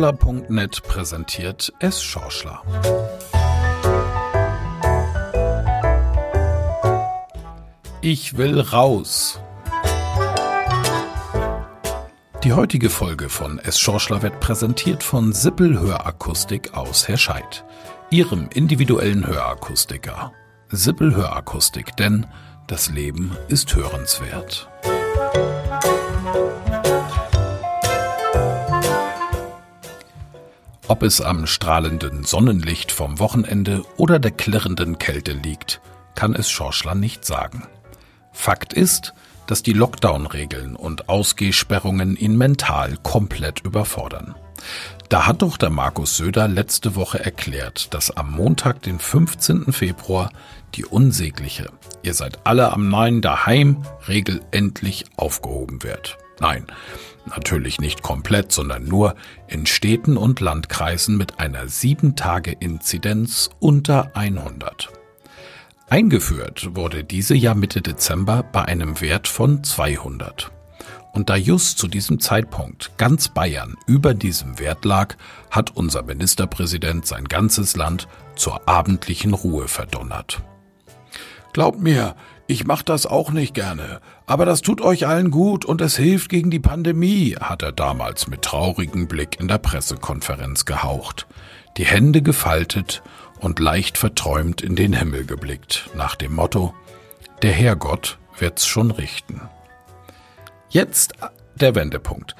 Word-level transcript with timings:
Wobbler.net 0.00 0.82
präsentiert 0.84 1.74
S. 1.78 2.02
Schorschler. 2.02 2.62
Ich 8.00 8.38
will 8.38 8.60
raus. 8.60 9.40
Die 12.42 12.54
heutige 12.54 12.88
Folge 12.88 13.28
von 13.28 13.58
S. 13.58 13.78
Schorschler 13.78 14.22
wird 14.22 14.40
präsentiert 14.40 15.02
von 15.02 15.34
Sippel 15.34 15.78
Hörakustik 15.78 16.72
aus 16.72 17.06
Herscheid, 17.06 17.66
ihrem 18.08 18.48
individuellen 18.54 19.26
Hörakustiker. 19.26 20.32
Sippel 20.70 21.14
Hörakustik, 21.14 21.94
denn 21.98 22.26
das 22.68 22.88
Leben 22.88 23.36
ist 23.48 23.74
hörenswert. 23.74 24.70
Ob 30.90 31.04
es 31.04 31.20
am 31.20 31.46
strahlenden 31.46 32.24
Sonnenlicht 32.24 32.90
vom 32.90 33.20
Wochenende 33.20 33.84
oder 33.96 34.18
der 34.18 34.32
klirrenden 34.32 34.98
Kälte 34.98 35.30
liegt, 35.30 35.80
kann 36.16 36.34
es 36.34 36.50
Schorschler 36.50 36.96
nicht 36.96 37.24
sagen. 37.24 37.62
Fakt 38.32 38.72
ist, 38.72 39.14
dass 39.46 39.62
die 39.62 39.72
Lockdown-Regeln 39.72 40.74
und 40.74 41.08
Ausgehsperrungen 41.08 42.16
ihn 42.16 42.36
mental 42.36 42.96
komplett 43.04 43.60
überfordern. 43.60 44.34
Da 45.08 45.28
hat 45.28 45.42
doch 45.42 45.58
der 45.58 45.70
Markus 45.70 46.16
Söder 46.16 46.48
letzte 46.48 46.96
Woche 46.96 47.24
erklärt, 47.24 47.94
dass 47.94 48.16
am 48.16 48.32
Montag, 48.32 48.82
den 48.82 48.98
15. 48.98 49.72
Februar, 49.72 50.32
die 50.74 50.86
unsägliche 50.86 51.70
Ihr 52.02 52.14
seid 52.14 52.40
alle 52.42 52.72
am 52.72 52.88
Nein 52.88 53.20
daheim 53.20 53.84
Regel 54.08 54.40
endlich 54.50 55.04
aufgehoben 55.16 55.84
wird. 55.84 56.18
Nein, 56.40 56.66
natürlich 57.26 57.80
nicht 57.80 58.02
komplett, 58.02 58.50
sondern 58.50 58.84
nur 58.84 59.14
in 59.46 59.66
Städten 59.66 60.16
und 60.16 60.40
Landkreisen 60.40 61.16
mit 61.16 61.38
einer 61.38 61.64
7-Tage-Inzidenz 61.64 63.50
unter 63.60 64.16
100. 64.16 64.90
Eingeführt 65.90 66.74
wurde 66.74 67.04
diese 67.04 67.34
ja 67.34 67.54
Mitte 67.54 67.82
Dezember 67.82 68.42
bei 68.42 68.64
einem 68.64 69.00
Wert 69.00 69.28
von 69.28 69.62
200. 69.62 70.50
Und 71.12 71.28
da 71.28 71.36
just 71.36 71.78
zu 71.78 71.88
diesem 71.88 72.20
Zeitpunkt 72.20 72.92
ganz 72.96 73.28
Bayern 73.28 73.74
über 73.86 74.14
diesem 74.14 74.58
Wert 74.60 74.84
lag, 74.84 75.16
hat 75.50 75.76
unser 75.76 76.02
Ministerpräsident 76.02 77.06
sein 77.06 77.24
ganzes 77.24 77.76
Land 77.76 78.06
zur 78.36 78.68
abendlichen 78.68 79.34
Ruhe 79.34 79.66
verdonnert. 79.66 80.40
Glaubt 81.52 81.80
mir, 81.80 82.14
ich 82.50 82.66
mach 82.66 82.82
das 82.82 83.06
auch 83.06 83.30
nicht 83.30 83.54
gerne, 83.54 84.00
aber 84.26 84.44
das 84.44 84.60
tut 84.60 84.80
euch 84.80 85.06
allen 85.06 85.30
gut 85.30 85.64
und 85.64 85.80
es 85.80 85.96
hilft 85.96 86.28
gegen 86.28 86.50
die 86.50 86.58
Pandemie, 86.58 87.36
hat 87.38 87.62
er 87.62 87.70
damals 87.70 88.26
mit 88.26 88.42
traurigem 88.42 89.06
Blick 89.06 89.38
in 89.38 89.46
der 89.46 89.58
Pressekonferenz 89.58 90.64
gehaucht, 90.64 91.28
die 91.76 91.84
Hände 91.84 92.22
gefaltet 92.22 93.04
und 93.38 93.60
leicht 93.60 93.96
verträumt 93.96 94.62
in 94.62 94.74
den 94.74 94.92
Himmel 94.92 95.26
geblickt, 95.26 95.90
nach 95.94 96.16
dem 96.16 96.34
Motto, 96.34 96.74
der 97.42 97.52
Herrgott 97.52 98.18
wird's 98.36 98.66
schon 98.66 98.90
richten. 98.90 99.42
Jetzt 100.70 101.12
der 101.54 101.76
Wendepunkt, 101.76 102.34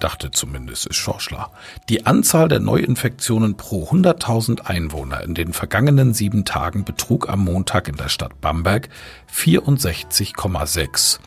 dachte 0.00 0.30
zumindest 0.30 0.94
Schorschler. 0.94 1.50
Die 1.88 2.06
Anzahl 2.06 2.48
der 2.48 2.60
Neuinfektionen 2.60 3.56
pro 3.56 3.84
100.000 3.84 4.62
Einwohner 4.62 5.22
in 5.22 5.34
den 5.34 5.52
vergangenen 5.52 6.14
sieben 6.14 6.44
Tagen 6.44 6.84
betrug 6.84 7.28
am 7.28 7.44
Montag 7.44 7.88
in 7.88 7.96
der 7.96 8.08
Stadt 8.08 8.40
Bamberg 8.40 8.88
64,6 9.32 11.20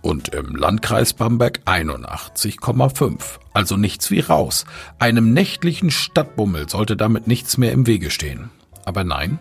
und 0.00 0.30
im 0.30 0.56
Landkreis 0.56 1.12
Bamberg 1.12 1.60
81,5. 1.64 3.38
Also 3.52 3.76
nichts 3.76 4.10
wie 4.10 4.20
raus. 4.20 4.64
Einem 4.98 5.32
nächtlichen 5.32 5.90
Stadtbummel 5.90 6.68
sollte 6.68 6.96
damit 6.96 7.26
nichts 7.26 7.56
mehr 7.56 7.72
im 7.72 7.86
Wege 7.86 8.10
stehen. 8.10 8.50
Aber 8.84 9.04
nein, 9.04 9.38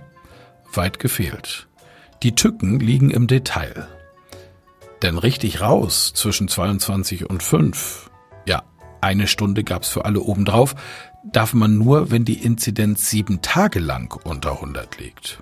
weit 0.74 1.00
gefehlt. 1.00 1.68
Die 2.24 2.36
Tücken 2.36 2.80
liegen 2.80 3.10
im 3.10 3.28
Detail. 3.28 3.88
Denn 5.02 5.18
richtig 5.18 5.62
raus 5.62 6.14
zwischen 6.14 6.48
22 6.48 7.28
und 7.28 7.42
5, 7.42 8.11
ja, 8.46 8.64
eine 9.02 9.28
Stunde 9.28 9.64
gab's 9.64 9.90
für 9.90 10.06
alle 10.06 10.22
obendrauf, 10.22 10.76
darf 11.24 11.54
man 11.54 11.78
nur, 11.78 12.12
wenn 12.12 12.26
die 12.26 12.44
Inzidenz 12.44 13.10
sieben 13.10 13.42
Tage 13.42 13.80
lang 13.80 14.20
unter 14.24 14.54
100 14.54 15.00
liegt. 15.00 15.42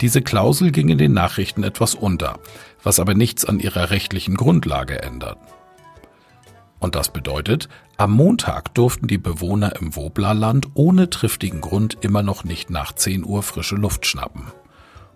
Diese 0.00 0.20
Klausel 0.20 0.72
ging 0.72 0.88
in 0.88 0.98
den 0.98 1.12
Nachrichten 1.12 1.62
etwas 1.62 1.94
unter, 1.94 2.38
was 2.82 3.00
aber 3.00 3.14
nichts 3.14 3.44
an 3.44 3.60
ihrer 3.60 3.90
rechtlichen 3.90 4.36
Grundlage 4.36 5.02
ändert. 5.02 5.38
Und 6.78 6.94
das 6.94 7.08
bedeutet, 7.08 7.68
am 7.96 8.12
Montag 8.12 8.74
durften 8.74 9.06
die 9.06 9.18
Bewohner 9.18 9.76
im 9.80 9.96
Woblerland 9.96 10.68
ohne 10.74 11.08
triftigen 11.08 11.62
Grund 11.62 11.96
immer 12.02 12.22
noch 12.22 12.44
nicht 12.44 12.68
nach 12.68 12.92
10 12.92 13.24
Uhr 13.24 13.42
frische 13.42 13.76
Luft 13.76 14.06
schnappen. 14.06 14.52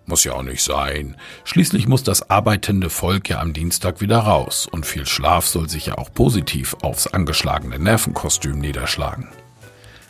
Muss 0.05 0.23
ja 0.23 0.33
auch 0.33 0.43
nicht 0.43 0.63
sein. 0.63 1.15
Schließlich 1.43 1.87
muss 1.87 2.03
das 2.03 2.29
arbeitende 2.29 2.89
Volk 2.89 3.29
ja 3.29 3.39
am 3.39 3.53
Dienstag 3.53 4.01
wieder 4.01 4.19
raus 4.19 4.67
und 4.69 4.85
viel 4.85 5.05
Schlaf 5.05 5.47
soll 5.47 5.69
sich 5.69 5.87
ja 5.87 5.97
auch 5.97 6.13
positiv 6.13 6.75
aufs 6.81 7.07
angeschlagene 7.07 7.79
Nervenkostüm 7.79 8.59
niederschlagen. 8.59 9.29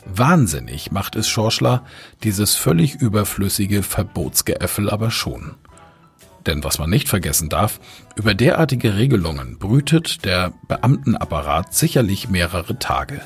Wahnsinnig 0.06 0.92
macht 0.92 1.16
es 1.16 1.28
Schorschler 1.28 1.84
dieses 2.24 2.56
völlig 2.56 2.96
überflüssige 2.96 3.84
Verbotsgeäffel 3.84 4.90
aber 4.90 5.12
schon. 5.12 5.56
Denn 6.48 6.64
was 6.64 6.80
man 6.80 6.90
nicht 6.90 7.08
vergessen 7.08 7.50
darf, 7.50 7.80
über 8.16 8.34
derartige 8.34 8.96
Regelungen 8.96 9.60
brütet 9.60 10.26
der 10.26 10.54
Beamtenapparat 10.68 11.74
sicherlich 11.74 12.30
mehrere 12.30 12.80
Tage. 12.80 13.22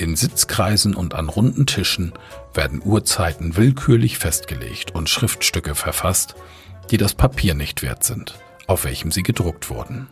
In 0.00 0.16
Sitzkreisen 0.16 0.94
und 0.94 1.14
an 1.14 1.28
runden 1.28 1.66
Tischen 1.66 2.14
werden 2.54 2.80
Uhrzeiten 2.82 3.58
willkürlich 3.58 4.16
festgelegt 4.16 4.94
und 4.94 5.10
Schriftstücke 5.10 5.74
verfasst, 5.74 6.36
die 6.90 6.96
das 6.96 7.12
Papier 7.12 7.52
nicht 7.52 7.82
wert 7.82 8.02
sind, 8.02 8.38
auf 8.66 8.84
welchem 8.84 9.12
sie 9.12 9.22
gedruckt 9.22 9.68
wurden. 9.68 10.06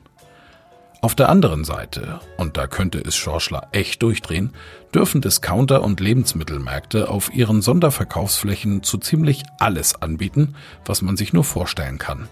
Auf 1.00 1.14
der 1.14 1.30
anderen 1.30 1.64
Seite, 1.64 2.20
und 2.36 2.58
da 2.58 2.66
könnte 2.66 2.98
es 2.98 3.16
Schorschler 3.16 3.68
echt 3.72 4.02
durchdrehen, 4.02 4.52
dürfen 4.94 5.22
Discounter 5.22 5.82
und 5.82 6.00
Lebensmittelmärkte 6.00 7.08
auf 7.08 7.32
ihren 7.32 7.62
Sonderverkaufsflächen 7.62 8.82
zu 8.82 8.98
ziemlich 8.98 9.42
alles 9.58 9.94
anbieten, 10.02 10.54
was 10.84 11.00
man 11.00 11.16
sich 11.16 11.32
nur 11.32 11.44
vorstellen 11.44 11.96
kann. 11.96 12.28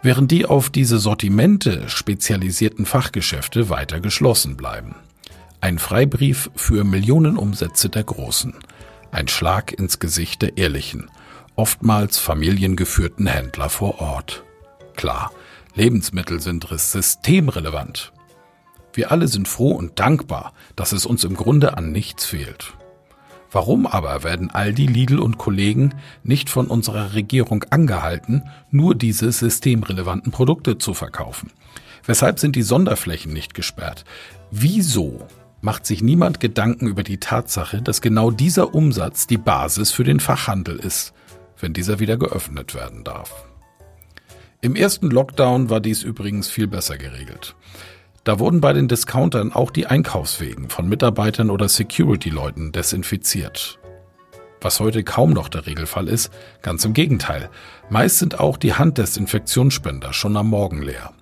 Während 0.00 0.30
die 0.30 0.46
auf 0.46 0.70
diese 0.70 0.96
Sortimente 0.98 1.90
spezialisierten 1.90 2.86
Fachgeschäfte 2.86 3.68
weiter 3.68 4.00
geschlossen 4.00 4.56
bleiben. 4.56 4.94
Ein 5.60 5.78
Freibrief 5.78 6.50
für 6.54 6.84
Millionenumsätze 6.84 7.88
der 7.88 8.04
Großen. 8.04 8.54
Ein 9.10 9.26
Schlag 9.26 9.72
ins 9.72 9.98
Gesicht 9.98 10.42
der 10.42 10.58
ehrlichen, 10.58 11.10
oftmals 11.56 12.18
familiengeführten 12.18 13.26
Händler 13.26 13.70
vor 13.70 14.00
Ort. 14.00 14.44
Klar, 14.96 15.32
Lebensmittel 15.74 16.40
sind 16.40 16.66
systemrelevant. 16.70 18.12
Wir 18.92 19.10
alle 19.10 19.28
sind 19.28 19.48
froh 19.48 19.72
und 19.72 19.98
dankbar, 19.98 20.52
dass 20.76 20.92
es 20.92 21.06
uns 21.06 21.24
im 21.24 21.34
Grunde 21.34 21.76
an 21.76 21.90
nichts 21.90 22.26
fehlt. 22.26 22.74
Warum 23.50 23.86
aber 23.86 24.22
werden 24.24 24.50
Aldi, 24.50 24.86
Lidl 24.86 25.18
und 25.18 25.38
Kollegen 25.38 25.94
nicht 26.22 26.50
von 26.50 26.66
unserer 26.66 27.14
Regierung 27.14 27.64
angehalten, 27.70 28.42
nur 28.70 28.94
diese 28.94 29.32
systemrelevanten 29.32 30.32
Produkte 30.32 30.78
zu 30.78 30.92
verkaufen? 30.92 31.50
Weshalb 32.04 32.38
sind 32.38 32.56
die 32.56 32.62
Sonderflächen 32.62 33.32
nicht 33.32 33.54
gesperrt? 33.54 34.04
Wieso 34.50 35.26
macht 35.66 35.84
sich 35.84 36.00
niemand 36.00 36.38
Gedanken 36.38 36.86
über 36.86 37.02
die 37.02 37.18
Tatsache, 37.18 37.82
dass 37.82 38.00
genau 38.00 38.30
dieser 38.30 38.72
Umsatz 38.72 39.26
die 39.26 39.36
Basis 39.36 39.90
für 39.90 40.04
den 40.04 40.20
Fachhandel 40.20 40.76
ist, 40.76 41.12
wenn 41.58 41.72
dieser 41.72 41.98
wieder 41.98 42.16
geöffnet 42.16 42.76
werden 42.76 43.02
darf. 43.02 43.46
Im 44.60 44.76
ersten 44.76 45.10
Lockdown 45.10 45.68
war 45.68 45.80
dies 45.80 46.04
übrigens 46.04 46.48
viel 46.48 46.68
besser 46.68 46.96
geregelt. 46.96 47.56
Da 48.22 48.38
wurden 48.38 48.60
bei 48.60 48.72
den 48.74 48.86
Discountern 48.86 49.52
auch 49.52 49.72
die 49.72 49.88
Einkaufswegen 49.88 50.70
von 50.70 50.88
Mitarbeitern 50.88 51.50
oder 51.50 51.68
Security-Leuten 51.68 52.70
desinfiziert. 52.70 53.80
Was 54.60 54.78
heute 54.78 55.02
kaum 55.02 55.32
noch 55.32 55.48
der 55.48 55.66
Regelfall 55.66 56.06
ist, 56.06 56.32
ganz 56.62 56.84
im 56.84 56.92
Gegenteil. 56.92 57.50
Meist 57.90 58.20
sind 58.20 58.38
auch 58.38 58.56
die 58.56 58.74
Handdesinfektionsspender 58.74 60.12
schon 60.12 60.36
am 60.36 60.48
Morgen 60.48 60.82
leer. 60.82 61.12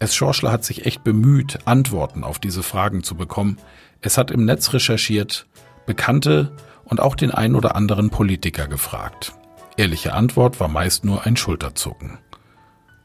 S. 0.00 0.14
Schorschler 0.14 0.50
hat 0.50 0.64
sich 0.64 0.86
echt 0.86 1.04
bemüht, 1.04 1.58
Antworten 1.66 2.24
auf 2.24 2.38
diese 2.38 2.62
Fragen 2.62 3.04
zu 3.04 3.14
bekommen. 3.14 3.58
Es 4.00 4.16
hat 4.16 4.30
im 4.30 4.46
Netz 4.46 4.72
recherchiert, 4.72 5.46
Bekannte 5.86 6.52
und 6.84 7.00
auch 7.00 7.14
den 7.14 7.30
ein 7.30 7.54
oder 7.54 7.76
anderen 7.76 8.08
Politiker 8.08 8.66
gefragt. 8.66 9.34
Ehrliche 9.76 10.14
Antwort 10.14 10.58
war 10.58 10.68
meist 10.68 11.04
nur 11.04 11.26
ein 11.26 11.36
Schulterzucken. 11.36 12.18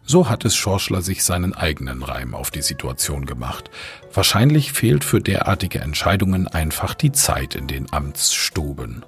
So 0.03 0.29
hat 0.29 0.45
es 0.45 0.55
Schorschler 0.55 1.01
sich 1.01 1.23
seinen 1.23 1.53
eigenen 1.53 2.01
Reim 2.01 2.33
auf 2.33 2.49
die 2.49 2.61
Situation 2.61 3.25
gemacht. 3.25 3.69
Wahrscheinlich 4.13 4.71
fehlt 4.71 5.03
für 5.03 5.19
derartige 5.19 5.79
Entscheidungen 5.79 6.47
einfach 6.47 6.93
die 6.93 7.11
Zeit 7.11 7.55
in 7.55 7.67
den 7.67 7.91
Amtsstuben. 7.91 9.03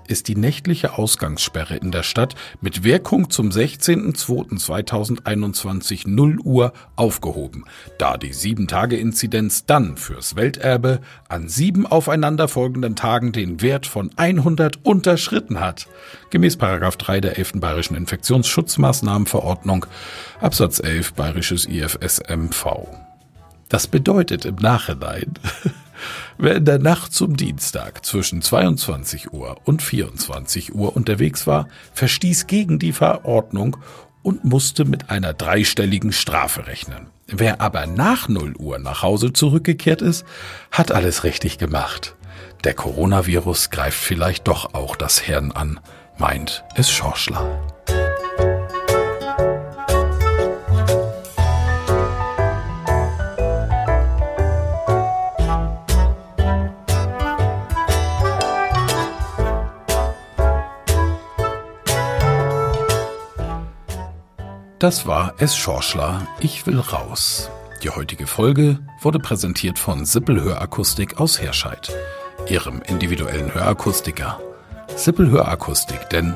ist 0.08 0.28
die 0.28 0.36
nächtliche 0.36 0.98
Ausgangssperre 0.98 1.76
in 1.76 1.92
der 1.92 2.02
Stadt 2.02 2.34
mit 2.60 2.84
Wirkung 2.84 3.30
zum 3.30 3.50
16.02.2021 3.50 6.10
0 6.10 6.40
Uhr 6.40 6.74
aufgehoben, 6.96 7.66
da 8.00 8.18
die 8.18 8.34
7-Tage-Inzidenz 8.34 9.68
dann 9.68 9.96
fürs 9.96 10.36
Welterbe 10.36 11.02
an 11.30 11.50
sieben 11.50 11.86
aufeinanderfolgenden 11.86 12.96
Tagen 12.96 13.32
den 13.32 13.62
Wert 13.62 13.86
von 13.86 14.10
100 14.16 14.84
unterschritten 14.84 15.60
hat. 15.60 15.86
Gemäß 16.32 16.58
3 16.58 17.22
der 17.22 17.38
11. 17.38 17.52
Bayerischen 17.58 17.96
Infektionsschutzmaßnahmenverordnung 17.96 19.86
Absatz 20.42 20.80
11 20.80 21.14
Bayerisches 21.14 21.68
IFSMV. 21.68 22.88
Das 23.70 23.88
bedeutet 23.88 24.46
im 24.46 24.56
Nachhinein, 24.56 25.34
wer 26.38 26.56
in 26.56 26.66
der 26.66 26.80
Nacht 26.80 27.14
zum 27.14 27.36
Dienstag 27.36 28.06
zwischen 28.06 28.42
22 28.42 29.34
Uhr 29.34 29.58
und 29.66 29.82
24 29.82 30.76
Uhr 30.76 30.96
unterwegs 30.96 31.48
war, 31.48 31.68
verstieß 31.94 32.48
gegen 32.48 32.80
die 32.80 32.94
Verordnung 32.94 33.78
und 34.22 34.44
musste 34.44 34.86
mit 34.86 35.10
einer 35.10 35.34
dreistelligen 35.34 36.12
Strafe 36.12 36.68
rechnen. 36.68 37.08
Wer 37.28 37.60
aber 37.60 37.88
nach 37.88 38.28
0 38.30 38.56
Uhr 38.58 38.78
nach 38.78 39.02
Hause 39.02 39.34
zurückgekehrt 39.34 40.02
ist, 40.02 40.26
hat 40.72 40.92
alles 40.92 41.24
richtig 41.24 41.58
gemacht. 41.58 42.16
Der 42.64 42.74
Coronavirus 42.74 43.72
greift 43.72 44.00
vielleicht 44.00 44.48
doch 44.48 44.74
auch 44.74 44.96
das 44.96 45.20
Hirn 45.20 45.52
an, 45.52 45.80
meint 46.18 46.64
es 46.76 46.92
Schorschler. 46.92 47.62
Das 64.86 65.08
war 65.08 65.34
Es 65.40 65.58
Schorschler, 65.58 66.28
Ich 66.40 66.68
will 66.68 66.80
raus. 66.80 67.50
Die 67.82 67.90
heutige 67.90 68.28
Folge 68.28 68.78
wurde 69.02 69.18
präsentiert 69.18 69.80
von 69.80 70.06
Sippel 70.06 70.40
Hörakustik 70.40 71.20
aus 71.20 71.42
Herscheid, 71.42 71.92
ihrem 72.48 72.84
individuellen 72.84 73.52
Hörakustiker. 73.52 74.40
Sippel 74.96 75.32
Hörakustik, 75.32 76.08
denn 76.12 76.36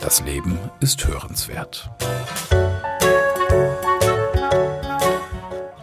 das 0.00 0.20
Leben 0.20 0.60
ist 0.78 1.08
hörenswert. 1.08 1.90